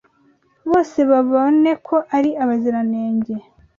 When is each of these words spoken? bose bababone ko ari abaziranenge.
bose 0.69 0.97
bababone 1.09 1.71
ko 1.87 1.95
ari 2.17 2.31
abaziranenge. 2.43 3.35